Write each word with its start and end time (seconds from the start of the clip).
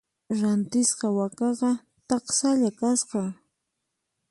Rantisqa 0.39 1.07
wakaqa 1.17 1.69
taksalla 2.07 2.69
kasqa. 2.79 3.23